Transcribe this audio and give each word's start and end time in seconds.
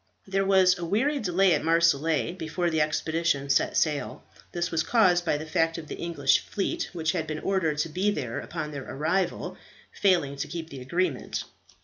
There 0.27 0.43
was 0.47 0.79
a 0.79 0.83
weary 0.83 1.19
delay 1.19 1.53
at 1.53 1.63
Marseilles 1.63 2.33
before 2.35 2.71
the 2.71 2.81
expedition 2.81 3.51
set 3.51 3.77
sail. 3.77 4.23
This 4.51 4.71
was 4.71 4.81
caused 4.81 5.23
by 5.25 5.37
the 5.37 5.45
fact 5.45 5.77
of 5.77 5.87
the 5.89 5.97
English 5.97 6.39
fleet, 6.39 6.89
which 6.91 7.11
had 7.11 7.27
been 7.27 7.37
ordered 7.37 7.77
to 7.77 7.89
be 7.89 8.09
there 8.09 8.39
upon 8.39 8.71
their 8.71 8.85
arrival, 8.89 9.57
failing 9.91 10.37
to 10.37 10.47
keep 10.47 10.71
the 10.71 10.81
agreement. 10.81 11.43